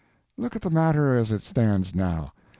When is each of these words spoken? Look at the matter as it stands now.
Look 0.35 0.55
at 0.55 0.63
the 0.63 0.71
matter 0.71 1.15
as 1.15 1.29
it 1.31 1.43
stands 1.43 1.93
now. 1.93 2.33